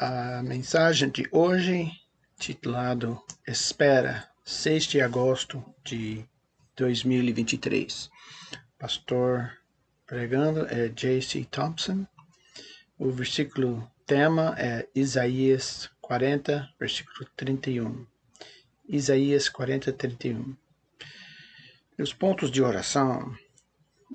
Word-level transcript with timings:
a 0.00 0.42
mensagem 0.42 1.10
de 1.10 1.28
hoje, 1.30 1.92
titulado 2.38 3.22
Espera, 3.46 4.26
6 4.46 4.84
de 4.84 5.00
agosto 5.02 5.62
de 5.84 6.24
2023. 6.74 8.10
Pastor 8.78 9.52
pregando 10.06 10.66
é 10.70 10.88
J.C. 10.88 11.46
Thompson. 11.50 12.06
O 12.98 13.10
versículo 13.10 13.86
tema 14.06 14.54
é 14.58 14.88
Isaías 14.94 15.90
40, 16.00 16.66
versículo 16.80 17.28
31. 17.36 18.06
Isaías 18.88 19.50
40, 19.50 19.92
31. 19.92 20.56
Os 21.98 22.14
pontos 22.14 22.50
de 22.50 22.62
oração. 22.62 23.36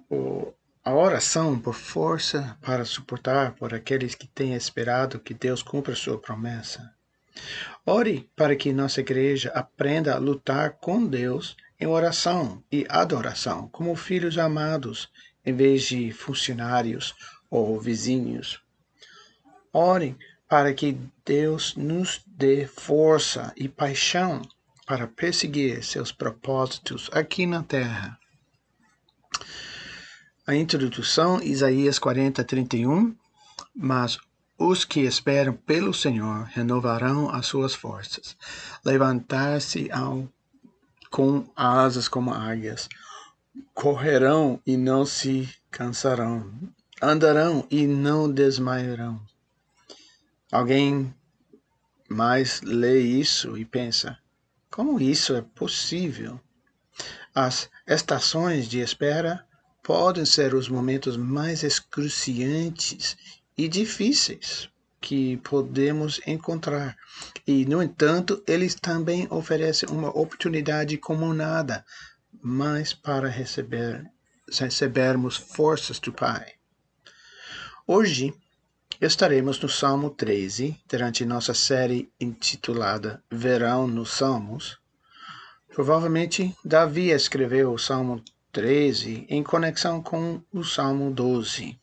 O, 0.10 0.52
a 0.86 0.94
oração 0.94 1.60
por 1.60 1.74
força 1.74 2.56
para 2.62 2.86
suportar 2.86 3.56
por 3.56 3.74
aqueles 3.74 4.14
que 4.14 4.28
têm 4.28 4.54
esperado 4.54 5.20
que 5.20 5.34
Deus 5.34 5.64
cumpra 5.64 5.96
sua 5.96 6.20
promessa. 6.20 6.94
Ore 7.84 8.30
para 8.36 8.56
que 8.56 8.72
nossa 8.72 9.00
igreja 9.02 9.50
aprenda 9.56 10.14
a 10.14 10.20
lutar 10.20 10.74
com 10.74 11.04
Deus 11.04 11.58
em 11.80 11.88
oração 11.88 12.64
e 12.72 12.86
adoração, 12.88 13.68
como 13.70 13.96
filhos 13.96 14.38
amados, 14.38 15.10
em 15.44 15.56
vez 15.56 15.86
de 15.86 16.12
funcionários 16.12 17.16
ou 17.50 17.80
vizinhos. 17.80 18.62
Ore 19.74 20.16
para 20.48 20.72
que 20.72 21.00
Deus 21.26 21.76
nos 21.76 22.22
dê 22.28 22.68
força 22.68 23.52
e 23.58 23.68
paixão 23.68 24.40
para 24.86 25.08
perseguir 25.08 25.84
seus 25.84 26.12
propósitos 26.12 27.10
aqui 27.12 27.48
na 27.48 27.64
terra. 27.64 28.20
A 30.48 30.54
introdução, 30.54 31.42
Isaías 31.42 31.98
40, 31.98 32.44
31. 32.44 33.16
Mas 33.76 34.20
os 34.58 34.86
que 34.86 35.00
esperam 35.00 35.54
pelo 35.54 35.92
Senhor 35.92 36.44
renovarão 36.44 37.30
as 37.30 37.48
suas 37.48 37.74
forças, 37.74 38.38
levantar-se 38.86 39.90
com 41.10 41.50
asas 41.56 42.08
como 42.08 42.32
águias, 42.32 42.88
correrão 43.74 44.62
e 44.66 44.78
não 44.78 45.06
se 45.06 45.50
cansarão, 45.72 46.54
andarão 47.02 47.66
e 47.72 47.88
não 47.88 48.32
desmaiarão. 48.32 49.20
Alguém 50.52 51.14
mais 52.08 52.62
lê 52.62 53.00
isso 53.00 53.58
e 53.58 53.66
pensa: 53.66 54.18
como 54.70 55.02
isso 55.02 55.36
é 55.36 55.42
possível? 55.42 56.40
As 57.34 57.70
estações 57.88 58.70
de 58.70 58.80
espera 58.80 59.45
podem 59.86 60.26
ser 60.26 60.56
os 60.56 60.68
momentos 60.68 61.16
mais 61.16 61.62
excruciantes 61.62 63.16
e 63.56 63.68
difíceis 63.68 64.68
que 65.00 65.38
podemos 65.38 66.20
encontrar. 66.26 66.98
E, 67.46 67.68
no 67.68 67.84
entanto, 67.84 68.44
eles 68.48 68.74
também 68.74 69.28
oferecem 69.30 69.88
uma 69.90 70.10
oportunidade 70.10 70.98
como 70.98 71.32
nada, 71.36 71.86
mais 72.42 72.94
para 72.94 73.30
receber, 73.30 74.04
recebermos 74.52 75.38
forças 75.38 76.00
do 76.00 76.12
Pai. 76.12 76.54
Hoje 77.86 78.34
estaremos 79.00 79.60
no 79.60 79.70
Salmo 79.70 80.10
13, 80.10 80.76
durante 80.90 81.24
nossa 81.24 81.54
série 81.54 82.10
intitulada 82.20 83.24
Verão 83.30 83.86
nos 83.86 84.14
Salmos. 84.14 84.80
Provavelmente 85.70 86.56
Davi 86.66 87.12
escreveu 87.12 87.72
o 87.72 87.78
Salmo 87.78 88.24
13 88.56 89.26
em 89.28 89.44
conexão 89.44 90.02
com 90.02 90.42
o 90.50 90.64
Salmo 90.64 91.12
12. 91.12 91.78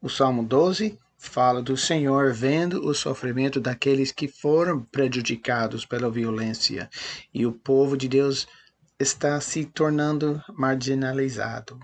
O 0.00 0.08
Salmo 0.08 0.42
12 0.42 0.98
fala 1.18 1.60
do 1.60 1.76
Senhor 1.76 2.32
vendo 2.32 2.88
o 2.88 2.94
sofrimento 2.94 3.60
daqueles 3.60 4.10
que 4.10 4.26
foram 4.26 4.82
prejudicados 4.84 5.84
pela 5.84 6.10
violência 6.10 6.88
e 7.34 7.44
o 7.44 7.52
povo 7.52 7.94
de 7.94 8.08
Deus 8.08 8.48
está 8.98 9.38
se 9.38 9.66
tornando 9.66 10.42
marginalizado. 10.54 11.78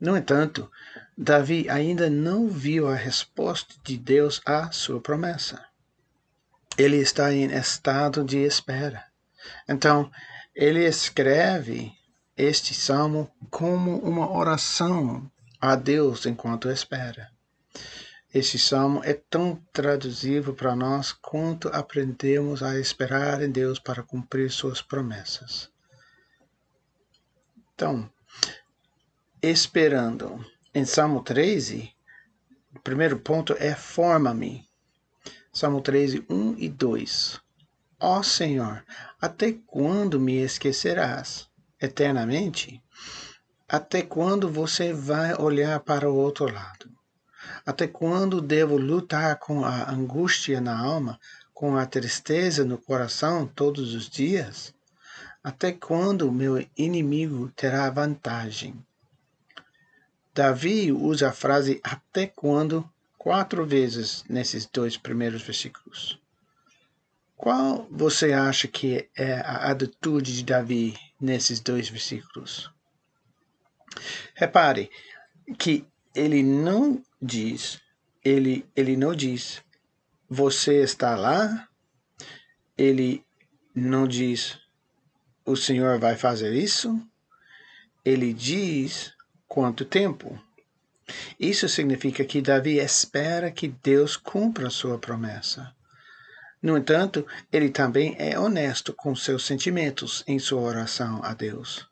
No 0.00 0.16
entanto, 0.16 0.70
Davi 1.18 1.68
ainda 1.68 2.08
não 2.08 2.48
viu 2.48 2.88
a 2.88 2.94
resposta 2.94 3.74
de 3.84 3.98
Deus 3.98 4.40
à 4.46 4.72
sua 4.72 5.02
promessa. 5.02 5.62
Ele 6.78 6.96
está 6.96 7.30
em 7.30 7.52
estado 7.52 8.24
de 8.24 8.38
espera. 8.38 9.04
Então, 9.68 10.10
ele 10.54 10.86
escreve 10.86 11.99
este 12.40 12.72
salmo 12.72 13.30
como 13.50 13.98
uma 13.98 14.30
oração 14.30 15.30
a 15.60 15.76
Deus 15.76 16.24
enquanto 16.24 16.70
espera. 16.70 17.30
Este 18.32 18.58
salmo 18.58 19.02
é 19.04 19.12
tão 19.12 19.56
traduzível 19.72 20.54
para 20.54 20.74
nós 20.74 21.12
quanto 21.12 21.68
aprendemos 21.68 22.62
a 22.62 22.78
esperar 22.78 23.42
em 23.42 23.50
Deus 23.50 23.78
para 23.78 24.02
cumprir 24.02 24.50
suas 24.50 24.80
promessas. 24.80 25.68
Então, 27.74 28.10
esperando. 29.42 30.42
Em 30.72 30.86
Salmo 30.86 31.22
13, 31.22 31.92
o 32.74 32.80
primeiro 32.80 33.18
ponto 33.18 33.54
é 33.58 33.74
forma-me. 33.74 34.66
Salmo 35.52 35.82
13, 35.82 36.24
1 36.30 36.54
e 36.56 36.68
2. 36.70 37.40
Ó 37.98 38.22
Senhor, 38.22 38.82
até 39.20 39.52
quando 39.66 40.18
me 40.18 40.36
esquecerás? 40.36 41.49
Eternamente? 41.80 42.82
Até 43.68 44.02
quando 44.02 44.48
você 44.48 44.92
vai 44.92 45.34
olhar 45.34 45.80
para 45.80 46.10
o 46.10 46.16
outro 46.16 46.52
lado? 46.52 46.90
Até 47.64 47.86
quando 47.86 48.40
devo 48.40 48.76
lutar 48.76 49.38
com 49.38 49.64
a 49.64 49.90
angústia 49.90 50.60
na 50.60 50.78
alma, 50.78 51.18
com 51.54 51.76
a 51.76 51.86
tristeza 51.86 52.64
no 52.64 52.76
coração 52.76 53.46
todos 53.46 53.94
os 53.94 54.08
dias? 54.08 54.74
Até 55.42 55.72
quando 55.72 56.30
meu 56.30 56.66
inimigo 56.76 57.50
terá 57.56 57.88
vantagem? 57.88 58.74
Davi 60.34 60.92
usa 60.92 61.30
a 61.30 61.32
frase 61.32 61.80
até 61.82 62.26
quando 62.26 62.88
quatro 63.18 63.64
vezes 63.66 64.24
nesses 64.28 64.66
dois 64.66 64.96
primeiros 64.96 65.42
versículos. 65.42 66.19
Qual 67.40 67.88
você 67.90 68.34
acha 68.34 68.68
que 68.68 69.08
é 69.16 69.36
a 69.40 69.70
atitude 69.70 70.36
de 70.36 70.44
Davi 70.44 70.94
nesses 71.18 71.58
dois 71.58 71.88
versículos. 71.88 72.70
Repare 74.34 74.90
que 75.58 75.86
ele 76.14 76.42
não 76.42 77.02
diz, 77.20 77.80
ele, 78.22 78.66
ele 78.76 78.94
não 78.94 79.14
diz, 79.14 79.64
você 80.28 80.82
está 80.82 81.16
lá, 81.16 81.66
ele 82.76 83.24
não 83.74 84.06
diz, 84.06 84.58
o 85.42 85.56
Senhor 85.56 85.98
vai 85.98 86.16
fazer 86.16 86.54
isso, 86.54 87.00
ele 88.04 88.34
diz 88.34 89.14
quanto 89.48 89.86
tempo. 89.86 90.38
Isso 91.38 91.66
significa 91.70 92.22
que 92.22 92.42
Davi 92.42 92.78
espera 92.78 93.50
que 93.50 93.68
Deus 93.68 94.14
cumpra 94.14 94.68
a 94.68 94.70
sua 94.70 94.98
promessa. 94.98 95.74
No 96.62 96.76
entanto, 96.76 97.26
ele 97.50 97.70
também 97.70 98.14
é 98.18 98.38
honesto 98.38 98.92
com 98.92 99.16
seus 99.16 99.46
sentimentos 99.46 100.22
em 100.26 100.38
sua 100.38 100.60
oração 100.60 101.20
a 101.24 101.32
Deus. 101.32 101.88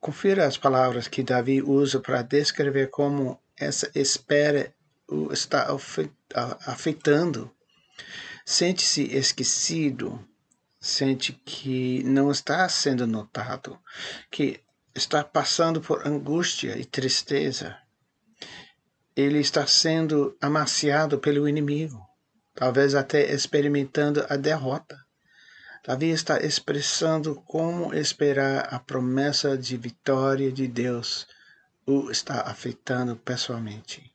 Confira 0.00 0.46
as 0.46 0.56
palavras 0.56 1.06
que 1.06 1.22
Davi 1.22 1.60
usa 1.60 2.00
para 2.00 2.22
descrever 2.22 2.88
como 2.88 3.38
essa 3.56 3.90
espera 3.94 4.74
o 5.06 5.30
está 5.32 5.66
afetando. 6.66 7.50
Sente-se 8.44 9.02
esquecido, 9.14 10.18
sente 10.80 11.34
que 11.44 12.02
não 12.04 12.30
está 12.30 12.66
sendo 12.70 13.06
notado, 13.06 13.78
que 14.30 14.60
está 14.94 15.22
passando 15.22 15.80
por 15.80 16.06
angústia 16.06 16.78
e 16.78 16.86
tristeza. 16.86 17.76
Ele 19.14 19.40
está 19.40 19.66
sendo 19.66 20.36
amaciado 20.40 21.18
pelo 21.18 21.46
inimigo 21.46 22.13
talvez 22.54 22.94
até 22.94 23.32
experimentando 23.32 24.24
a 24.28 24.36
derrota. 24.36 24.98
Davi 25.86 26.10
está 26.10 26.38
expressando 26.40 27.34
como 27.42 27.94
esperar 27.94 28.72
a 28.72 28.78
promessa 28.78 29.56
de 29.58 29.76
vitória 29.76 30.50
de 30.50 30.66
Deus 30.66 31.26
o 31.86 32.10
está 32.10 32.40
afetando 32.42 33.16
pessoalmente. 33.16 34.10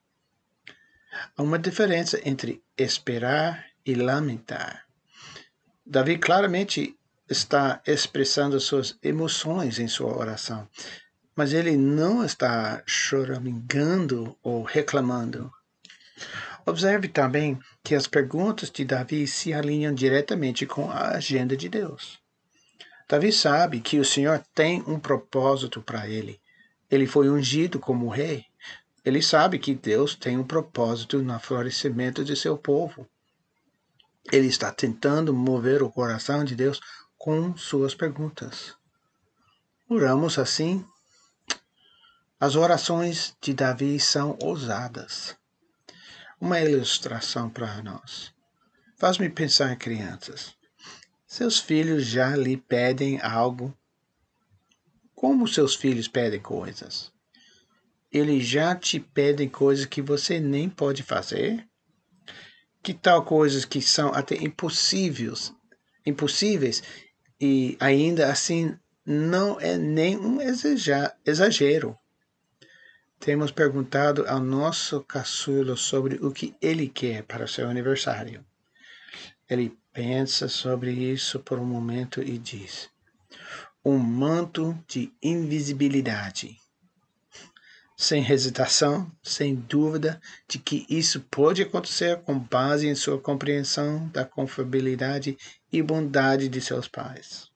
Há 1.38 1.44
uma 1.44 1.60
diferença 1.60 2.19
entre 2.28 2.63
esperar 2.78 3.66
e 3.86 3.94
lamentar. 3.94 4.86
Davi 5.86 6.18
claramente 6.18 6.98
está 7.30 7.81
expressando 7.86 8.60
suas 8.60 8.98
emoções 9.04 9.80
em 9.80 9.88
sua 9.88 10.18
oração, 10.18 10.68
mas 11.36 11.54
ele 11.54 11.78
não 11.78 12.25
está 12.25 12.81
choramingando 12.86 14.38
ou 14.42 14.63
reclamando. 14.63 15.52
Observe 16.66 17.08
também 17.08 17.60
que 17.84 17.96
as 17.96 18.08
perguntas 18.08 18.70
de 18.70 18.84
Davi 18.84 19.26
se 19.28 19.54
alinham 19.54 19.94
diretamente 19.94 20.66
com 20.66 20.90
a 20.90 21.10
agenda 21.10 21.56
de 21.56 21.70
Deus. 21.70 22.20
Davi 23.08 23.31
sabe 23.31 23.80
que 23.80 24.00
o 24.00 24.06
Senhor 24.06 24.44
tem 24.54 24.84
um 24.86 25.00
propósito 25.00 25.81
para 25.81 26.08
ele. 26.08 26.40
Ele 26.92 27.08
foi 27.08 27.30
ungido 27.30 27.80
como 27.80 28.08
rei. 28.08 28.46
Ele 29.04 29.22
sabe 29.22 29.58
que 29.58 29.74
Deus 29.74 30.16
tem 30.16 30.38
um 30.38 30.44
propósito 30.44 31.20
no 31.20 31.40
florescimento 31.40 32.24
de 32.24 32.36
seu 32.36 32.58
povo. 32.58 33.08
Ele 34.32 34.48
está 34.48 34.72
tentando 34.72 35.34
mover 35.34 35.82
o 35.82 35.90
coração 35.90 36.44
de 36.44 36.56
Deus 36.56 36.80
com 37.18 37.58
suas 37.58 37.96
perguntas. 37.96 38.75
Oramos 39.90 40.38
assim. 40.38 40.86
As 42.40 42.56
orações 42.56 43.36
de 43.42 43.54
Davi 43.54 44.00
são 44.00 44.38
ousadas. 44.42 45.36
Uma 46.41 46.62
ilustração 46.62 47.50
para 47.50 47.83
nós. 47.83 48.33
Faz-me 48.97 49.30
pensar 49.30 49.74
em 49.74 49.77
crianças. 49.77 50.56
Seus 51.27 51.59
filhos 51.59 52.06
já 52.06 52.33
lhe 52.33 52.56
pedem 52.56 53.19
algo? 53.21 53.77
Como 55.13 55.47
seus 55.50 55.75
filhos 55.75 56.07
pedem 56.07 56.39
coisas? 56.39 57.12
Eles 58.09 58.47
já 58.47 58.74
te 58.74 59.01
pedem 59.01 59.50
coisas 59.50 59.86
que 59.86 60.01
você 60.01 60.39
nem 60.39 60.69
pode 60.69 61.03
fazer? 61.03 61.68
Que 62.81 62.94
tal 62.94 63.25
coisas 63.25 63.65
que 63.65 63.81
são 63.81 64.13
até 64.13 64.36
impossíveis, 64.36 65.53
impossíveis 66.06 66.81
e 67.39 67.75
ainda 67.81 68.31
assim 68.31 68.80
não 69.06 69.59
é 69.59 69.77
nenhum 69.77 70.39
exagero. 70.41 71.97
Temos 73.19 73.51
perguntado 73.51 74.25
ao 74.27 74.39
nosso 74.39 75.01
caçulo 75.01 75.75
sobre 75.75 76.16
o 76.25 76.31
que 76.31 76.56
ele 76.62 76.88
quer 76.88 77.24
para 77.24 77.48
seu 77.48 77.69
aniversário. 77.69 78.45
Ele 79.50 79.77
pensa 79.92 80.48
sobre 80.48 80.92
isso 80.92 81.38
por 81.42 81.60
um 81.60 81.66
momento 81.66 82.24
e 82.24 82.38
diz: 82.38 82.89
um 83.83 83.98
manto 83.98 84.77
de 84.88 85.12
invisibilidade. 85.21 86.57
Sem 87.98 88.25
hesitação, 88.31 89.12
sem 89.22 89.54
dúvida 89.54 90.22
de 90.48 90.57
que 90.57 90.86
isso 90.89 91.19
pode 91.30 91.62
acontecer 91.62 92.22
com 92.22 92.39
base 92.39 92.88
em 92.88 92.95
sua 92.95 93.19
compreensão 93.19 94.07
da 94.07 94.24
confiabilidade 94.24 95.38
e 95.69 95.81
bondade 95.81 96.48
de 96.48 96.62
seus 96.62 96.88
pais. 96.88 97.50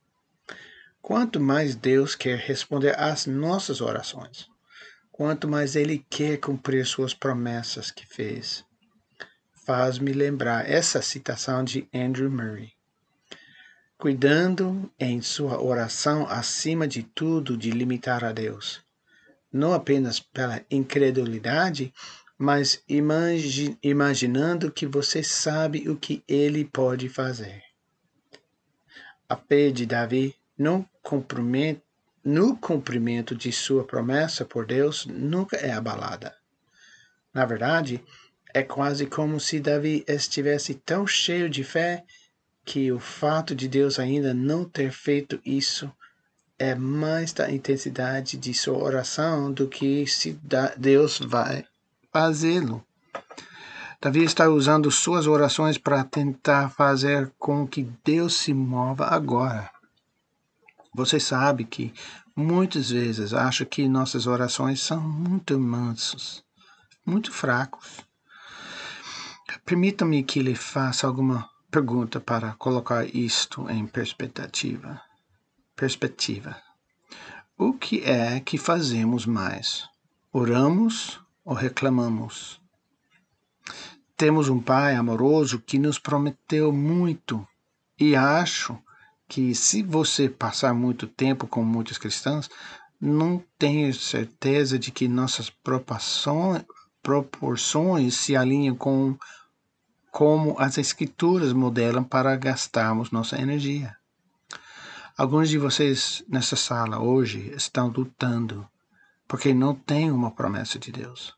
Quanto 1.01 1.39
mais 1.39 1.74
Deus 1.74 2.16
quer 2.16 2.38
responder 2.38 3.00
às 3.00 3.25
nossas 3.25 3.80
orações, 3.80 4.51
quanto 5.13 5.48
mais 5.48 5.75
Ele 5.75 6.04
quer 6.10 6.38
cumprir 6.38 6.86
suas 6.88 7.13
promessas 7.13 7.92
que 7.92 8.04
fez. 8.06 8.65
Faz-me 9.63 10.12
lembrar 10.12 10.68
essa 10.68 11.04
citação 11.04 11.63
de 11.63 11.88
Andrew 11.94 12.31
Murray. 12.31 12.74
Cuidando 13.95 14.92
em 15.00 15.21
sua 15.21 15.62
oração 15.62 16.27
acima 16.27 16.88
de 16.88 17.04
tudo 17.04 17.56
de 17.56 17.69
limitar 17.69 18.24
a 18.25 18.33
Deus, 18.33 18.81
não 19.51 19.71
apenas 19.71 20.19
pela 20.19 20.65
incredulidade, 20.69 21.94
mas 22.36 22.83
imagi 22.89 23.77
imaginando 23.83 24.71
que 24.71 24.88
você 24.88 25.21
sabe 25.21 25.88
o 25.88 25.95
que 25.95 26.24
ele 26.27 26.66
pode 26.66 27.07
fazer. 27.07 27.62
A 29.30 29.38
fé 29.38 29.69
de 29.69 29.86
Davi 29.86 30.36
não 30.57 30.83
no 32.24 32.56
cumprimento 32.56 33.36
de 33.36 33.52
sua 33.52 33.84
promessa 33.84 34.46
por 34.46 34.66
Deus 34.66 35.06
nunca 35.06 35.58
é 35.58 35.72
abalada. 35.72 36.36
Na 37.34 37.46
verdade, 37.46 38.04
é 38.54 38.62
quase 38.62 39.06
como 39.06 39.40
se 39.40 39.60
Davi 39.60 40.04
estivesse 40.08 40.75
tão 40.75 41.06
cheio 41.06 41.50
de 41.50 41.64
fé 41.64 42.04
que 42.64 42.92
o 42.92 43.00
fato 43.00 43.54
de 43.54 43.68
Deus 43.68 44.00
ainda 44.00 44.34
não 44.34 44.64
ter 44.64 44.92
feito 44.92 45.40
isso 45.46 45.92
é 46.58 46.75
mais 46.75 47.34
da 47.34 47.52
intensidade 47.52 48.38
de 48.38 48.54
sua 48.54 48.78
oração 48.78 49.52
do 49.52 49.68
que 49.68 50.06
se 50.08 50.40
Deus 50.78 51.19
vai 51.19 51.66
fazê-lo. 52.12 52.86
Davi 54.00 54.24
está 54.24 54.48
usando 54.48 54.92
suas 54.92 55.28
orações 55.28 55.78
para 55.78 56.04
tentar 56.04 56.69
fazer 56.69 57.31
com 57.40 57.68
que 57.68 57.90
Deus 58.04 58.36
se 58.36 58.54
mova 58.54 59.08
agora. 59.08 59.72
Você 60.94 61.19
sabe 61.19 61.66
que 61.66 61.94
muitas 62.36 62.92
vezes 62.92 63.34
acho 63.34 63.66
que 63.66 63.88
nossas 63.88 64.28
orações 64.28 64.80
são 64.80 65.01
muito 65.01 65.60
mansos, 65.60 66.44
muito 67.06 67.31
fracos. 67.31 68.01
Permita-me 69.66 70.24
que 70.24 70.42
lhe 70.42 70.56
faça 70.56 71.07
alguma 71.07 71.50
pergunta 71.72 72.19
para 72.19 72.54
colocar 72.54 73.06
isto 73.06 73.69
em 73.69 73.88
perspectiva. 73.88 75.01
Perspectiva. 75.75 76.56
O 77.57 77.74
que 77.74 78.04
é 78.04 78.40
que 78.40 78.57
fazemos 78.57 79.25
mais? 79.25 79.88
Oramos 80.31 81.19
ou 81.44 81.54
reclamamos? 81.54 82.62
Temos 84.16 84.50
um 84.50 84.60
Pai 84.60 84.95
amoroso 84.95 85.60
que 85.60 85.80
nos 85.80 85.98
prometeu 85.98 86.72
muito 86.72 87.48
e 88.00 88.16
acho 88.16 88.78
que 89.33 89.56
se 89.56 89.81
você 89.81 90.30
passar 90.30 90.75
muito 90.75 91.07
tempo 91.07 91.47
com 91.47 91.63
muitos 91.63 91.97
cristãos, 91.97 92.47
não 93.01 93.44
tenho 93.57 93.91
certeza 93.91 94.77
de 94.77 94.91
que 94.91 95.07
nossas 95.07 95.51
proporções 97.01 98.15
se 98.15 98.35
alinham 98.35 98.75
com 98.75 99.18
como 100.12 100.56
as 100.59 100.77
escrituras 100.77 101.51
modelam 101.51 102.03
para 102.03 102.35
gastarmos 102.35 103.09
nossa 103.09 103.35
energia. 103.41 103.97
Alguns 105.18 105.50
de 105.50 105.57
vocês 105.57 106.24
nessa 106.30 106.56
sala 106.56 107.00
hoje 107.00 107.51
estão 107.56 107.88
lutando 107.88 108.69
porque 109.27 109.51
não 109.51 109.74
têm 109.74 110.12
uma 110.12 110.30
promessa 110.30 110.77
de 110.77 110.91
Deus. 110.91 111.33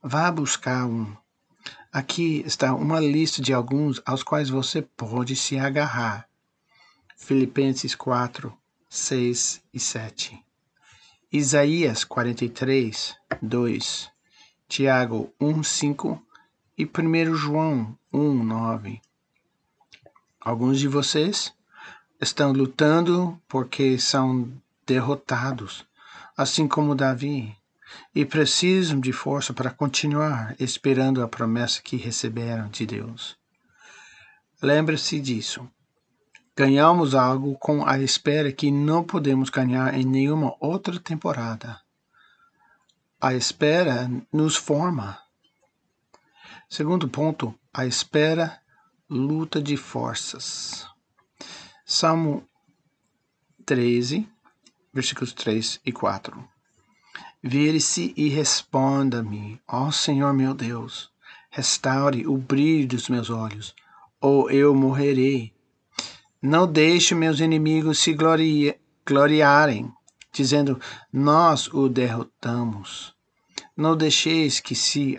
Vá 0.00 0.30
buscar 0.30 0.86
um. 0.86 1.12
Aqui 1.92 2.44
está 2.46 2.72
uma 2.72 3.00
lista 3.00 3.42
de 3.42 3.52
alguns 3.52 4.00
aos 4.06 4.22
quais 4.22 4.48
você 4.48 4.80
pode 4.80 5.34
se 5.34 5.58
agarrar 5.58 6.28
Filipenses 7.18 7.94
4, 7.94 8.56
6 8.88 9.62
e 9.72 9.80
7. 9.80 10.44
Isaías 11.32 12.04
43, 12.04 13.16
2. 13.42 14.10
Tiago 14.68 15.34
1, 15.40 15.62
5 15.62 16.22
e 16.78 16.84
1 16.84 17.34
João 17.34 17.98
1, 18.12 18.44
9. 18.44 19.00
Alguns 20.40 20.78
de 20.78 20.86
vocês 20.86 21.52
estão 22.20 22.52
lutando 22.52 23.40
porque 23.48 23.98
são 23.98 24.52
derrotados, 24.86 25.84
assim 26.36 26.68
como 26.68 26.94
Davi, 26.94 27.56
e 28.14 28.24
precisam 28.24 29.00
de 29.00 29.12
força 29.12 29.54
para 29.54 29.70
continuar 29.70 30.54
esperando 30.60 31.22
a 31.22 31.28
promessa 31.28 31.82
que 31.82 31.96
receberam 31.96 32.68
de 32.68 32.86
Deus. 32.86 33.36
Lembre-se 34.62 35.18
disso. 35.18 35.68
Ganhamos 36.58 37.14
algo 37.14 37.54
com 37.58 37.86
a 37.86 37.98
espera 37.98 38.50
que 38.50 38.70
não 38.70 39.04
podemos 39.04 39.50
ganhar 39.50 39.92
em 39.92 40.06
nenhuma 40.06 40.56
outra 40.58 40.98
temporada. 40.98 41.78
A 43.20 43.34
espera 43.34 44.10
nos 44.32 44.56
forma. 44.56 45.18
Segundo 46.66 47.10
ponto, 47.10 47.54
a 47.74 47.84
espera 47.84 48.58
luta 49.06 49.60
de 49.60 49.76
forças. 49.76 50.88
Salmo 51.84 52.42
13, 53.66 54.26
versículos 54.94 55.34
3 55.34 55.78
e 55.84 55.92
4. 55.92 56.42
Vire-se 57.42 58.14
e 58.16 58.30
responda-me, 58.30 59.60
ó 59.68 59.90
Senhor 59.90 60.32
meu 60.32 60.54
Deus, 60.54 61.10
restaure 61.50 62.26
o 62.26 62.38
brilho 62.38 62.88
dos 62.88 63.10
meus 63.10 63.28
olhos, 63.28 63.74
ou 64.18 64.50
eu 64.50 64.74
morrerei 64.74 65.54
não 66.46 66.64
deixe 66.64 67.12
meus 67.12 67.40
inimigos 67.40 67.98
se 67.98 68.16
gloriarem, 69.04 69.92
dizendo: 70.32 70.80
Nós 71.12 71.66
o 71.66 71.88
derrotamos. 71.88 73.12
Não 73.76 73.96
deixeis 73.96 74.60
que 74.60 74.74
se 74.74 75.16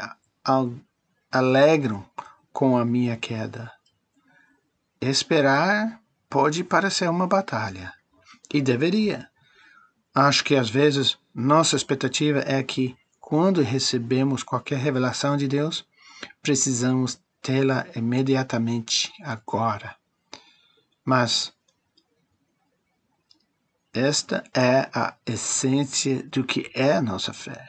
alegram 1.30 2.06
com 2.54 2.78
a 2.78 2.86
minha 2.86 3.18
queda. 3.18 3.70
Esperar 5.02 6.02
pode 6.30 6.64
parecer 6.64 7.10
uma 7.10 7.28
batalha, 7.28 7.94
e 8.54 8.62
deveria. 8.62 9.30
Acho 10.16 10.46
que 10.46 10.56
às 10.56 10.70
vezes 10.70 11.18
nossa 11.36 11.76
expectativa 11.76 12.40
é 12.40 12.64
que, 12.64 12.96
quando 13.20 13.62
recebemos 13.62 14.44
qualquer 14.44 14.80
revelação 14.80 15.36
de 15.36 15.48
Deus, 15.48 15.86
precisamos 16.42 17.20
tê-la 17.42 17.86
imediatamente, 17.96 19.12
agora. 19.22 19.96
Mas 21.08 21.54
esta 23.94 24.44
é 24.54 24.90
a 24.94 25.16
essência 25.26 26.22
do 26.24 26.44
que 26.44 26.70
é 26.74 27.00
nossa 27.00 27.32
fé. 27.32 27.66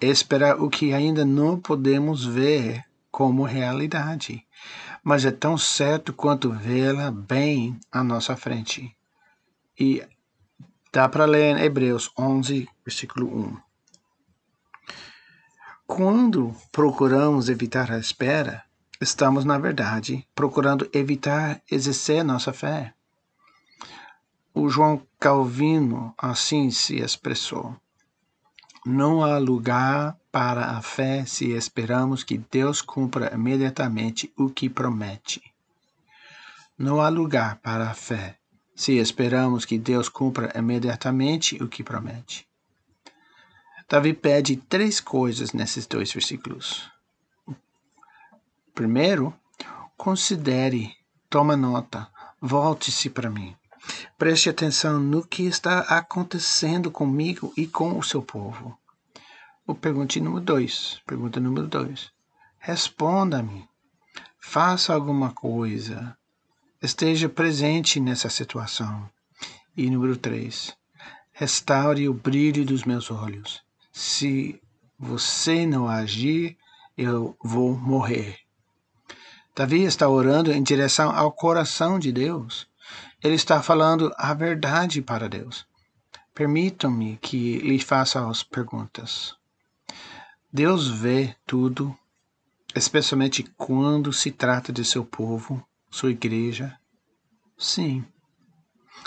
Esperar 0.00 0.62
o 0.62 0.70
que 0.70 0.94
ainda 0.94 1.24
não 1.24 1.58
podemos 1.58 2.24
ver 2.24 2.84
como 3.10 3.42
realidade, 3.42 4.46
mas 5.02 5.24
é 5.24 5.32
tão 5.32 5.58
certo 5.58 6.12
quanto 6.12 6.52
vê-la 6.52 7.10
bem 7.10 7.80
à 7.90 8.04
nossa 8.04 8.36
frente. 8.36 8.96
E 9.76 10.00
dá 10.92 11.08
para 11.08 11.24
ler 11.24 11.56
em 11.56 11.64
Hebreus 11.64 12.12
11, 12.16 12.68
versículo 12.84 13.26
1. 13.26 13.56
Quando 15.84 16.54
procuramos 16.70 17.48
evitar 17.48 17.90
a 17.90 17.98
espera, 17.98 18.64
estamos, 19.02 19.44
na 19.44 19.58
verdade, 19.58 20.26
procurando 20.34 20.88
evitar 20.92 21.60
exercer 21.70 22.24
nossa 22.24 22.52
fé. 22.52 22.94
O 24.54 24.68
João 24.68 25.02
Calvino 25.18 26.14
assim 26.16 26.70
se 26.70 26.96
expressou: 26.96 27.76
Não 28.84 29.22
há 29.24 29.38
lugar 29.38 30.16
para 30.30 30.76
a 30.76 30.82
fé 30.82 31.24
se 31.24 31.52
esperamos 31.52 32.22
que 32.22 32.38
Deus 32.38 32.80
cumpra 32.80 33.34
imediatamente 33.34 34.32
o 34.36 34.48
que 34.48 34.68
promete. 34.68 35.42
Não 36.78 37.00
há 37.00 37.08
lugar 37.08 37.56
para 37.56 37.90
a 37.90 37.94
fé 37.94 38.36
se 38.74 38.98
esperamos 38.98 39.64
que 39.64 39.78
Deus 39.78 40.08
cumpra 40.08 40.52
imediatamente 40.58 41.62
o 41.62 41.68
que 41.68 41.82
promete. 41.82 42.46
Davi 43.88 44.14
pede 44.14 44.56
três 44.56 45.00
coisas 45.00 45.52
nesses 45.52 45.86
dois 45.86 46.12
versículos. 46.12 46.91
Primeiro, 48.74 49.34
considere, 49.96 50.94
toma 51.28 51.56
nota, 51.56 52.08
volte-se 52.40 53.10
para 53.10 53.30
mim. 53.30 53.54
Preste 54.16 54.48
atenção 54.48 55.00
no 55.00 55.26
que 55.26 55.42
está 55.44 55.80
acontecendo 55.80 56.90
comigo 56.90 57.52
e 57.56 57.66
com 57.66 57.98
o 57.98 58.02
seu 58.02 58.22
povo. 58.22 58.78
O 59.66 59.74
pergunte 59.74 60.20
número 60.20 60.44
dois. 60.44 61.00
Pergunta 61.06 61.38
número 61.38 61.66
dois. 61.66 62.10
Responda-me. 62.58 63.68
Faça 64.40 64.94
alguma 64.94 65.32
coisa. 65.32 66.16
Esteja 66.80 67.28
presente 67.28 68.00
nessa 68.00 68.28
situação. 68.28 69.08
E 69.76 69.90
número 69.90 70.16
três. 70.16 70.76
Restaure 71.32 72.08
o 72.08 72.14
brilho 72.14 72.64
dos 72.64 72.84
meus 72.84 73.10
olhos. 73.10 73.62
Se 73.92 74.60
você 74.98 75.66
não 75.66 75.88
agir, 75.88 76.56
eu 76.96 77.36
vou 77.42 77.76
morrer. 77.76 78.38
Davi 79.54 79.82
está 79.82 80.08
orando 80.08 80.50
em 80.50 80.62
direção 80.62 81.10
ao 81.10 81.30
coração 81.30 81.98
de 81.98 82.10
Deus. 82.10 82.66
Ele 83.22 83.34
está 83.34 83.62
falando 83.62 84.12
a 84.16 84.32
verdade 84.32 85.02
para 85.02 85.28
Deus. 85.28 85.66
Permitam-me 86.34 87.18
que 87.18 87.58
lhe 87.58 87.78
faça 87.78 88.26
as 88.26 88.42
perguntas. 88.42 89.36
Deus 90.50 90.88
vê 90.88 91.36
tudo, 91.46 91.96
especialmente 92.74 93.42
quando 93.56 94.12
se 94.12 94.30
trata 94.30 94.72
de 94.72 94.84
seu 94.84 95.04
povo, 95.04 95.62
sua 95.90 96.10
igreja? 96.10 96.78
Sim. 97.58 98.04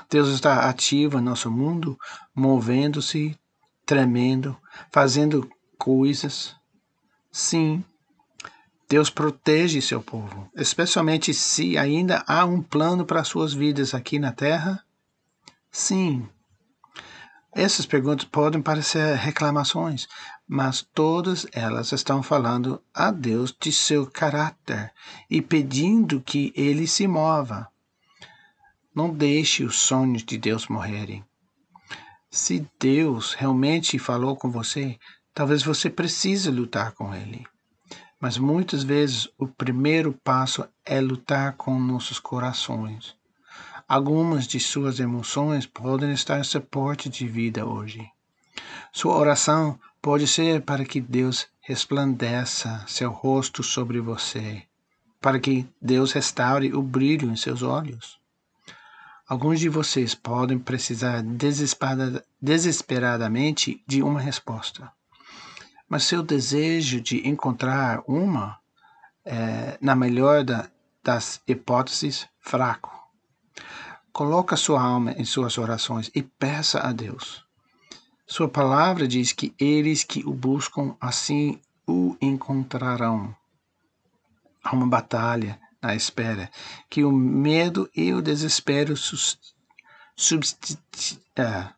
Deus 0.09 0.29
está 0.29 0.69
ativo 0.69 1.17
em 1.17 1.23
nosso 1.23 1.49
mundo, 1.49 1.97
movendo-se, 2.35 3.37
tremendo, 3.85 4.55
fazendo 4.91 5.49
coisas. 5.77 6.55
Sim, 7.31 7.83
Deus 8.87 9.09
protege 9.09 9.81
seu 9.81 10.01
povo, 10.01 10.49
especialmente 10.55 11.33
se 11.33 11.77
ainda 11.77 12.23
há 12.27 12.45
um 12.45 12.61
plano 12.61 13.05
para 13.05 13.23
suas 13.23 13.53
vidas 13.53 13.93
aqui 13.93 14.19
na 14.19 14.31
terra? 14.31 14.83
Sim. 15.71 16.27
Essas 17.51 17.85
perguntas 17.85 18.25
podem 18.25 18.61
parecer 18.61 19.15
reclamações, 19.15 20.07
mas 20.47 20.81
todas 20.93 21.47
elas 21.51 21.91
estão 21.91 22.21
falando 22.21 22.81
a 22.93 23.11
Deus 23.11 23.55
de 23.59 23.71
seu 23.71 24.05
caráter 24.05 24.93
e 25.29 25.41
pedindo 25.41 26.21
que 26.21 26.53
ele 26.55 26.85
se 26.85 27.07
mova. 27.07 27.67
Não 28.93 29.09
deixe 29.09 29.63
os 29.63 29.77
sonhos 29.77 30.23
de 30.23 30.37
Deus 30.37 30.67
morrerem. 30.67 31.25
Se 32.29 32.67
Deus 32.77 33.33
realmente 33.33 33.97
falou 33.97 34.35
com 34.35 34.51
você, 34.51 34.99
talvez 35.33 35.63
você 35.63 35.89
precise 35.89 36.51
lutar 36.51 36.91
com 36.91 37.15
Ele. 37.15 37.45
Mas 38.19 38.37
muitas 38.37 38.83
vezes 38.83 39.29
o 39.37 39.47
primeiro 39.47 40.13
passo 40.23 40.65
é 40.85 40.99
lutar 41.01 41.53
com 41.53 41.79
nossos 41.79 42.19
corações. 42.19 43.15
Algumas 43.87 44.47
de 44.47 44.59
suas 44.59 44.99
emoções 44.99 45.65
podem 45.65 46.11
estar 46.11 46.43
suporte 46.43 47.07
de 47.09 47.27
vida 47.27 47.65
hoje. 47.65 48.09
Sua 48.91 49.15
oração 49.15 49.79
pode 50.01 50.27
ser 50.27 50.61
para 50.61 50.85
que 50.85 51.01
Deus 51.01 51.47
resplandeça 51.61 52.83
seu 52.87 53.11
rosto 53.11 53.61
sobre 53.61 53.99
você, 53.99 54.63
para 55.19 55.39
que 55.39 55.67
Deus 55.81 56.11
restaure 56.13 56.73
o 56.73 56.81
brilho 56.81 57.29
em 57.29 57.35
seus 57.35 57.61
olhos. 57.61 58.17
Alguns 59.27 59.59
de 59.59 59.67
vocês 59.67 60.13
podem 60.13 60.59
precisar 60.59 61.23
desesperadamente 62.39 63.83
de 63.87 64.03
uma 64.03 64.19
resposta. 64.19 64.91
Mas 65.87 66.03
seu 66.03 66.23
desejo 66.23 66.99
de 66.99 67.27
encontrar 67.27 68.03
uma, 68.07 68.59
é, 69.23 69.77
na 69.81 69.95
melhor 69.95 70.43
da, 70.43 70.69
das 71.03 71.41
hipóteses, 71.47 72.27
fraco. 72.39 72.91
Coloque 74.11 74.55
sua 74.57 74.81
alma 74.81 75.11
em 75.13 75.25
suas 75.25 75.57
orações 75.57 76.09
e 76.15 76.23
peça 76.23 76.79
a 76.79 76.91
Deus. 76.91 77.43
Sua 78.27 78.47
palavra 78.47 79.07
diz 79.07 79.31
que 79.31 79.53
eles 79.59 80.03
que 80.03 80.25
o 80.25 80.33
buscam 80.33 80.95
assim 80.99 81.61
o 81.87 82.15
encontrarão. 82.19 83.35
Há 84.63 84.73
uma 84.73 84.87
batalha 84.87 85.59
à 85.81 85.93
espera, 85.95 86.49
que 86.89 87.03
o 87.03 87.11
medo 87.11 87.89
e 87.95 88.11
o 88.13 88.21
desespero 88.21 88.95
é, 91.35 91.69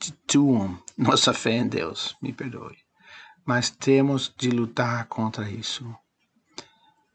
substituam 0.00 0.82
nossa 0.96 1.34
fé 1.34 1.58
em 1.58 1.68
Deus, 1.68 2.16
me 2.22 2.32
perdoe. 2.32 2.76
Mas 3.44 3.68
temos 3.68 4.32
de 4.36 4.50
lutar 4.50 5.06
contra 5.06 5.50
isso. 5.50 5.94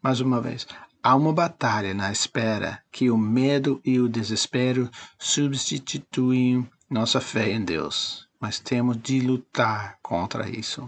Mais 0.02 0.20
uma 0.20 0.40
vez, 0.40 0.68
há 1.02 1.16
uma 1.16 1.34
batalha 1.34 1.94
na 1.94 2.12
espera 2.12 2.84
que 2.92 3.10
o 3.10 3.18
medo 3.18 3.82
e 3.84 4.00
o 4.00 4.08
desespero 4.08 4.90
substituem 5.18 6.70
nossa 6.90 7.20
fé 7.20 7.52
em 7.52 7.64
Deus. 7.64 8.28
Mas 8.40 8.60
temos 8.60 9.02
de 9.02 9.20
lutar 9.22 9.98
contra 10.04 10.48
isso. 10.48 10.88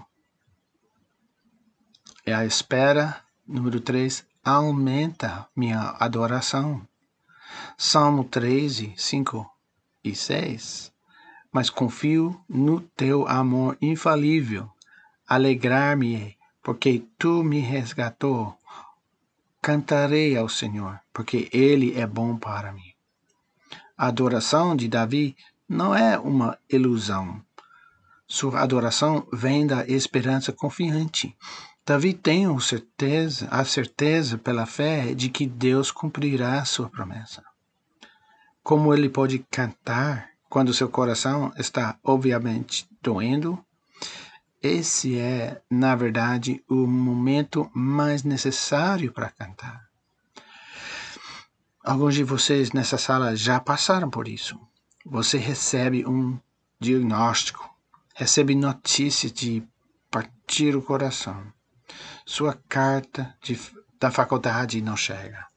É 2.26 2.34
a 2.34 2.46
espera, 2.46 3.24
número 3.48 3.80
3, 3.80 4.24
aumenta 4.44 5.48
minha 5.56 5.96
adoração. 6.00 6.88
Salmo 7.78 8.24
13, 8.24 8.94
5 8.98 9.50
e 10.04 10.14
6. 10.14 10.97
Mas 11.58 11.72
confio 11.72 12.40
no 12.48 12.82
teu 12.82 13.28
amor 13.28 13.80
infalível. 13.82 14.70
Alegrar-me, 15.28 16.38
porque 16.62 17.04
tu 17.18 17.44
me 17.44 17.60
resgatou. 17.62 18.56
Cantarei 19.60 20.38
ao 20.38 20.48
Senhor, 20.48 21.00
porque 21.12 21.50
ele 21.52 22.00
é 22.00 22.06
bom 22.06 22.38
para 22.38 22.72
mim. 22.72 22.94
A 23.98 24.06
adoração 24.06 24.76
de 24.76 24.88
Davi 24.88 25.36
não 25.68 25.96
é 25.96 26.20
uma 26.20 26.60
ilusão. 26.70 27.42
Sua 28.28 28.62
adoração 28.62 29.28
vem 29.34 29.66
da 29.66 29.84
esperança 29.88 30.54
confiante 30.54 31.36
Davi 31.84 32.14
tem 32.14 32.46
a 32.46 32.60
certeza, 32.60 33.48
a 33.50 33.66
certeza 33.66 34.38
pela 34.38 34.68
fé 34.68 35.16
de 35.16 35.28
que 35.28 35.48
Deus 35.48 35.90
cumprirá 35.90 36.64
sua 36.66 36.88
promessa. 36.88 37.44
Como 38.62 38.94
ele 38.94 39.10
pode 39.10 39.40
cantar 39.50 40.37
quando 40.50 40.74
seu 40.74 40.90
coração 40.90 41.52
está 41.58 41.98
obviamente 42.04 42.88
doendo? 43.02 43.64
Esse 44.62 45.18
é, 45.20 45.62
na 45.70 45.96
verdade, 45.96 46.64
o 46.70 46.88
momento 46.88 47.70
mais 47.74 48.24
necessário 48.24 49.12
para 49.12 49.30
cantar. 49.30 49.86
Alguns 51.84 52.16
de 52.16 52.24
vocês 52.24 52.74
nessa 52.74 52.98
sala 52.98 53.36
já 53.36 53.60
passaram 53.60 54.10
por 54.10 54.28
isso. 54.28 54.60
Você 55.06 55.38
recebe 55.38 56.06
um 56.06 56.38
diagnóstico, 56.80 57.70
recebe 58.16 58.56
notícias 58.56 59.32
de 59.32 59.64
partir 60.12 60.76
o 60.76 60.82
coração 60.82 61.54
sua 62.28 62.54
carta 62.68 63.34
de, 63.42 63.58
da 63.98 64.12
faculdade 64.12 64.82
não 64.82 64.98
chega. 64.98 65.48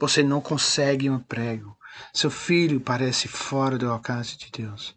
Você 0.00 0.20
não 0.20 0.40
consegue 0.40 1.08
um 1.08 1.14
emprego. 1.14 1.77
Seu 2.12 2.30
filho 2.30 2.80
parece 2.80 3.28
fora 3.28 3.78
do 3.78 3.90
alcance 3.90 4.36
de 4.36 4.50
Deus. 4.50 4.96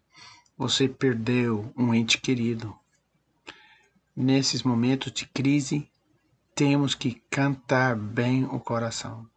Você 0.58 0.88
perdeu 0.88 1.74
um 1.78 1.94
ente 1.94 2.18
querido. 2.20 2.76
Nesses 4.16 4.64
momentos 4.64 5.12
de 5.12 5.26
crise, 5.26 5.90
temos 6.54 6.94
que 6.94 7.22
cantar 7.30 7.96
bem 7.96 8.46
o 8.46 8.60
coração. 8.60 9.28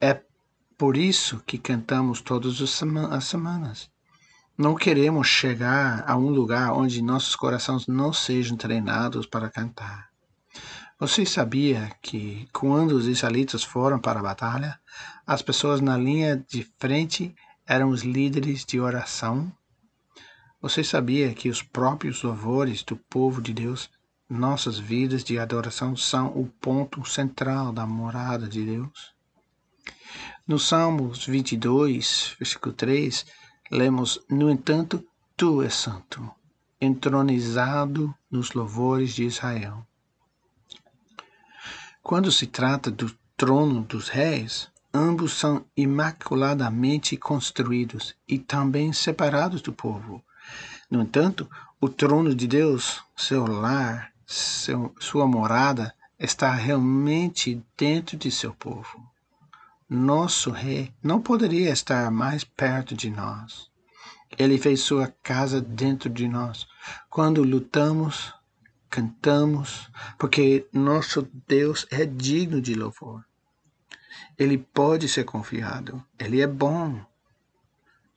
É 0.00 0.20
por 0.76 0.96
isso 0.96 1.42
que 1.46 1.58
cantamos 1.58 2.20
todas 2.20 2.60
as 2.60 3.24
semanas. 3.24 3.90
Não 4.56 4.74
queremos 4.74 5.26
chegar 5.26 6.04
a 6.06 6.16
um 6.16 6.28
lugar 6.28 6.72
onde 6.72 7.00
nossos 7.00 7.36
corações 7.36 7.86
não 7.86 8.12
sejam 8.12 8.56
treinados 8.56 9.26
para 9.26 9.48
cantar. 9.48 10.09
Você 11.00 11.24
sabia 11.24 11.90
que 12.02 12.46
quando 12.52 12.92
os 12.92 13.06
israelitas 13.06 13.64
foram 13.64 13.98
para 13.98 14.20
a 14.20 14.22
batalha, 14.22 14.78
as 15.26 15.40
pessoas 15.40 15.80
na 15.80 15.96
linha 15.96 16.36
de 16.46 16.62
frente 16.78 17.34
eram 17.66 17.88
os 17.88 18.02
líderes 18.02 18.66
de 18.66 18.78
oração? 18.78 19.50
Você 20.60 20.84
sabia 20.84 21.32
que 21.32 21.48
os 21.48 21.62
próprios 21.62 22.22
louvores 22.22 22.82
do 22.82 22.96
povo 22.96 23.40
de 23.40 23.54
Deus 23.54 23.88
nossas 24.28 24.78
vidas 24.78 25.24
de 25.24 25.38
adoração 25.38 25.96
são 25.96 26.38
o 26.38 26.46
ponto 26.60 27.02
central 27.08 27.72
da 27.72 27.86
morada 27.86 28.46
de 28.46 28.62
Deus? 28.62 29.14
No 30.46 30.58
Salmos 30.58 31.24
22, 31.24 32.36
versículo 32.38 32.74
3, 32.74 33.24
lemos: 33.70 34.20
No 34.28 34.50
entanto, 34.50 35.02
tu 35.34 35.62
és 35.62 35.72
santo, 35.72 36.30
entronizado 36.78 38.14
nos 38.30 38.52
louvores 38.52 39.14
de 39.14 39.24
Israel. 39.24 39.86
Quando 42.02 42.32
se 42.32 42.46
trata 42.46 42.90
do 42.90 43.14
trono 43.36 43.82
dos 43.82 44.08
reis, 44.08 44.68
ambos 44.92 45.34
são 45.34 45.64
imaculadamente 45.76 47.16
construídos 47.16 48.14
e 48.26 48.38
também 48.38 48.92
separados 48.92 49.62
do 49.62 49.72
povo. 49.72 50.22
No 50.90 51.02
entanto, 51.02 51.48
o 51.80 51.88
trono 51.88 52.34
de 52.34 52.46
Deus, 52.46 53.02
seu 53.16 53.46
lar, 53.46 54.12
seu, 54.26 54.94
sua 54.98 55.26
morada, 55.26 55.94
está 56.18 56.52
realmente 56.52 57.62
dentro 57.76 58.16
de 58.16 58.30
seu 58.30 58.52
povo. 58.52 59.10
Nosso 59.88 60.50
rei 60.50 60.92
não 61.02 61.20
poderia 61.20 61.70
estar 61.70 62.10
mais 62.10 62.44
perto 62.44 62.94
de 62.94 63.10
nós. 63.10 63.70
Ele 64.38 64.58
fez 64.58 64.80
sua 64.80 65.12
casa 65.22 65.60
dentro 65.60 66.08
de 66.08 66.28
nós. 66.28 66.66
Quando 67.08 67.42
lutamos, 67.42 68.32
cantamos, 68.90 69.88
porque 70.18 70.66
nosso 70.72 71.26
Deus 71.46 71.86
é 71.90 72.04
digno 72.04 72.60
de 72.60 72.74
louvor. 72.74 73.24
Ele 74.36 74.58
pode 74.58 75.08
ser 75.08 75.24
confiado. 75.24 76.04
Ele 76.18 76.40
é 76.40 76.46
bom. 76.46 77.00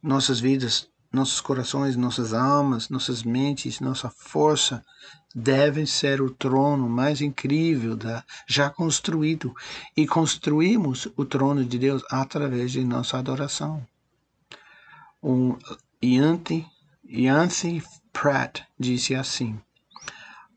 Nossas 0.02 0.40
vidas, 0.40 0.90
nossos 1.12 1.40
corações, 1.40 1.96
nossas 1.96 2.34
almas, 2.34 2.90
nossas 2.90 3.24
mentes, 3.24 3.80
nossa 3.80 4.10
força 4.10 4.84
devem 5.36 5.86
ser 5.86 6.22
o 6.22 6.30
trono 6.30 6.90
mais 6.90 7.22
incrível 7.22 7.96
da, 7.96 8.24
já 8.48 8.70
construído. 8.70 9.54
E 9.96 10.08
construímos 10.08 11.08
o 11.16 11.24
trono 11.24 11.64
de 11.64 11.78
Deus 11.78 12.04
através 12.10 12.72
de 12.72 12.84
nossa 12.84 13.18
adoração. 13.18 13.86
Um, 15.22 15.58
Yancey 16.02 17.84
Pratt 18.12 18.62
disse 18.80 19.16
assim: 19.16 19.60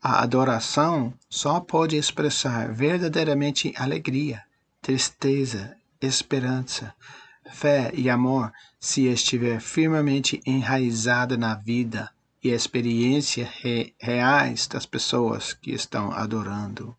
A 0.09 0.21
adoração 0.21 1.13
só 1.29 1.59
pode 1.59 1.97
expressar 1.97 2.73
verdadeiramente 2.73 3.73
alegria 3.75 4.41
tristeza, 4.81 5.75
esperança, 5.99 6.95
fé 7.51 7.91
e 7.93 8.09
amor 8.09 8.53
se 8.79 9.05
estiver 9.07 9.59
firmemente 9.59 10.41
enraizada 10.45 11.35
na 11.35 11.55
vida 11.55 12.09
e 12.41 12.51
experiência 12.51 13.51
re 13.59 13.93
reais 13.99 14.65
das 14.65 14.85
pessoas 14.85 15.51
que 15.51 15.73
estão 15.73 16.13
adorando. 16.13 16.95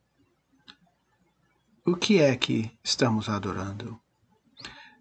O 1.87 1.97
que 1.97 2.21
é 2.21 2.37
que 2.37 2.71
estamos 2.85 3.31
adorando? 3.31 3.99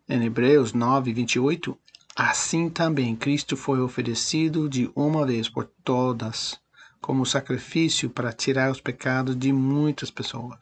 Em 0.07 0.23
Hebreus 0.23 0.71
9, 0.71 1.11
28, 1.11 1.77
assim 2.15 2.69
também 2.69 3.17
Cristo 3.17 3.57
foi 3.57 3.81
oferecido 3.81 4.69
de 4.69 4.89
uma 4.95 5.25
vez 5.25 5.49
por 5.49 5.65
todas 5.83 6.57
como 7.01 7.25
sacrifício 7.25 8.09
para 8.09 8.33
tirar 8.33 8.71
os 8.71 8.81
pecados 8.81 9.35
de 9.35 9.51
muitas 9.53 10.11
pessoas. 10.11 10.59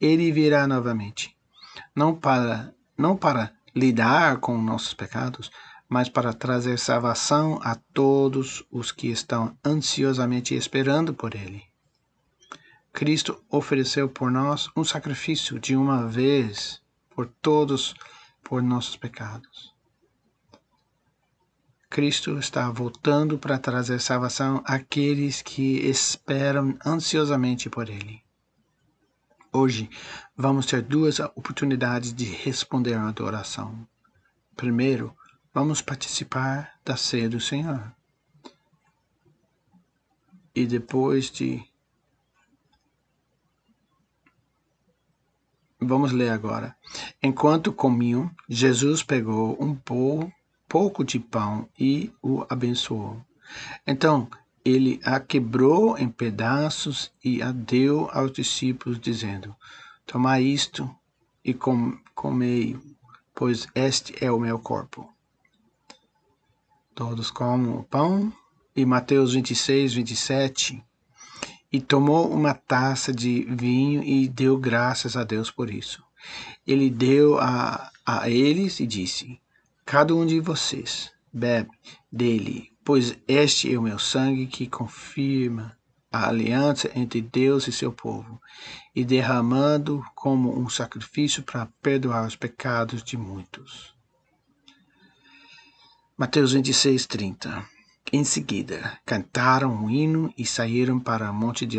Ele 0.00 0.32
virá 0.32 0.66
novamente 0.66 1.34
não 1.94 2.14
para, 2.14 2.74
não 2.96 3.16
para 3.16 3.52
lidar 3.74 4.38
com 4.38 4.56
nossos 4.60 4.94
pecados, 4.94 5.50
mas 5.88 6.08
para 6.08 6.32
trazer 6.32 6.78
salvação 6.78 7.60
a 7.62 7.76
todos 7.92 8.64
os 8.70 8.90
que 8.90 9.08
estão 9.08 9.56
ansiosamente 9.64 10.54
esperando 10.54 11.12
por 11.14 11.34
Ele. 11.34 11.62
Cristo 12.92 13.42
ofereceu 13.50 14.08
por 14.08 14.30
nós 14.30 14.70
um 14.76 14.84
sacrifício 14.84 15.58
de 15.58 15.76
uma 15.76 16.06
vez 16.06 16.80
por 17.10 17.26
todos 17.42 17.94
por 18.42 18.62
nossos 18.62 18.96
pecados. 18.96 19.73
Cristo 21.94 22.36
está 22.40 22.68
voltando 22.72 23.38
para 23.38 23.56
trazer 23.56 24.00
salvação 24.00 24.60
àqueles 24.66 25.40
que 25.40 25.76
esperam 25.88 26.76
ansiosamente 26.84 27.70
por 27.70 27.88
Ele. 27.88 28.20
Hoje 29.52 29.88
vamos 30.36 30.66
ter 30.66 30.82
duas 30.82 31.20
oportunidades 31.20 32.12
de 32.12 32.24
responder 32.24 32.94
à 32.94 33.06
adoração. 33.06 33.86
Primeiro, 34.56 35.16
vamos 35.54 35.80
participar 35.80 36.74
da 36.84 36.96
ceia 36.96 37.28
do 37.28 37.40
Senhor. 37.40 37.94
E 40.52 40.66
depois 40.66 41.30
de. 41.30 41.62
Vamos 45.78 46.10
ler 46.10 46.30
agora. 46.30 46.76
Enquanto 47.22 47.72
comiam, 47.72 48.28
Jesus 48.48 49.00
pegou 49.04 49.56
um 49.62 49.76
pouco 50.74 51.04
de 51.04 51.20
pão 51.20 51.68
e 51.78 52.12
o 52.20 52.44
abençoou. 52.48 53.24
Então 53.86 54.28
ele 54.64 54.98
a 55.04 55.20
quebrou 55.20 55.96
em 55.96 56.08
pedaços 56.08 57.12
e 57.24 57.40
a 57.40 57.52
deu 57.52 58.10
aos 58.12 58.32
discípulos, 58.32 58.98
dizendo: 58.98 59.54
Tomai 60.04 60.42
isto 60.42 60.92
e 61.44 61.54
com, 61.54 61.96
comei, 62.12 62.76
pois 63.32 63.68
este 63.72 64.16
é 64.20 64.32
o 64.32 64.40
meu 64.40 64.58
corpo. 64.58 65.08
Todos 66.92 67.30
comem 67.30 67.72
o 67.72 67.84
pão. 67.84 68.32
E 68.74 68.84
Mateus 68.84 69.32
26, 69.32 69.94
27. 69.94 70.84
E 71.70 71.80
tomou 71.80 72.28
uma 72.28 72.52
taça 72.52 73.12
de 73.12 73.44
vinho 73.44 74.02
e 74.02 74.28
deu 74.28 74.58
graças 74.58 75.16
a 75.16 75.22
Deus 75.22 75.52
por 75.52 75.70
isso. 75.70 76.02
Ele 76.66 76.90
deu 76.90 77.38
a, 77.38 77.92
a 78.04 78.28
eles 78.28 78.80
e 78.80 78.86
disse: 78.88 79.40
Cada 79.84 80.14
um 80.14 80.24
de 80.24 80.40
vocês 80.40 81.12
bebe 81.32 81.70
dele, 82.10 82.72
pois 82.84 83.16
este 83.28 83.72
é 83.72 83.78
o 83.78 83.82
meu 83.82 83.98
sangue 83.98 84.46
que 84.46 84.66
confirma 84.66 85.76
a 86.10 86.28
aliança 86.28 86.90
entre 86.94 87.20
Deus 87.20 87.66
e 87.66 87.72
seu 87.72 87.92
povo, 87.92 88.40
e 88.94 89.04
derramando 89.04 90.02
como 90.14 90.56
um 90.56 90.68
sacrifício 90.68 91.42
para 91.42 91.66
perdoar 91.82 92.26
os 92.26 92.36
pecados 92.36 93.02
de 93.02 93.16
muitos. 93.16 93.92
Mateus 96.16 96.52
26, 96.52 97.06
30 97.06 97.68
Em 98.12 98.22
seguida, 98.22 98.96
cantaram 99.04 99.74
um 99.74 99.90
hino 99.90 100.32
e 100.38 100.46
saíram 100.46 101.00
para 101.00 101.30
o 101.30 101.34
Monte 101.34 101.66
de 101.66 101.78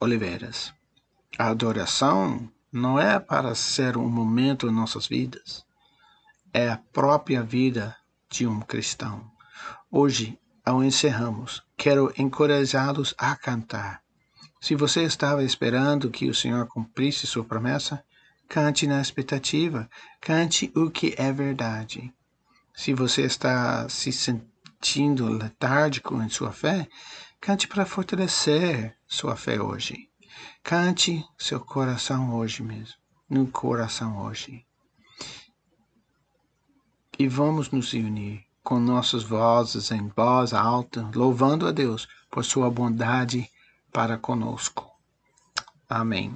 Oliveiras. 0.00 0.72
A 1.36 1.48
adoração 1.48 2.48
não 2.72 2.98
é 2.98 3.18
para 3.18 3.54
ser 3.56 3.96
um 3.96 4.08
momento 4.08 4.68
em 4.68 4.72
nossas 4.72 5.08
vidas, 5.08 5.66
é 6.52 6.68
a 6.68 6.76
própria 6.76 7.42
vida 7.42 7.96
de 8.30 8.46
um 8.46 8.60
cristão. 8.60 9.30
Hoje, 9.90 10.38
ao 10.64 10.84
encerramos, 10.84 11.62
quero 11.76 12.12
encorajá-los 12.16 13.14
a 13.18 13.34
cantar. 13.34 14.02
Se 14.60 14.74
você 14.74 15.02
estava 15.02 15.42
esperando 15.42 16.10
que 16.10 16.28
o 16.28 16.34
Senhor 16.34 16.66
cumprisse 16.66 17.26
sua 17.26 17.44
promessa, 17.44 18.04
cante 18.48 18.86
na 18.86 19.00
expectativa, 19.00 19.88
cante 20.20 20.70
o 20.76 20.90
que 20.90 21.14
é 21.16 21.32
verdade. 21.32 22.12
Se 22.74 22.94
você 22.94 23.22
está 23.22 23.88
se 23.88 24.12
sentindo 24.12 25.28
letárgico 25.28 26.14
em 26.22 26.28
sua 26.28 26.52
fé, 26.52 26.86
cante 27.40 27.66
para 27.66 27.84
fortalecer 27.84 28.96
sua 29.06 29.36
fé 29.36 29.60
hoje. 29.60 30.08
Cante 30.62 31.24
seu 31.36 31.60
coração 31.60 32.34
hoje 32.34 32.62
mesmo, 32.62 32.94
no 33.28 33.46
coração 33.46 34.18
hoje. 34.22 34.64
E 37.22 37.28
vamos 37.28 37.70
nos 37.70 37.92
unir 37.92 38.44
com 38.64 38.80
nossas 38.80 39.22
vozes 39.22 39.92
em 39.92 40.08
voz 40.08 40.52
alta, 40.52 41.08
louvando 41.14 41.68
a 41.68 41.70
Deus 41.70 42.08
por 42.28 42.44
sua 42.44 42.68
bondade 42.68 43.48
para 43.92 44.18
conosco. 44.18 44.90
Amém. 45.88 46.34